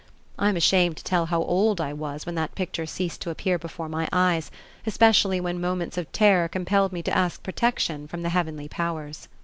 [0.39, 3.59] I am ashamed to tell how old I was when that picture ceased to appear
[3.59, 4.49] before my eyes,
[4.87, 9.27] especially when moments of terror compelled me to ask protection from the heavenly powers.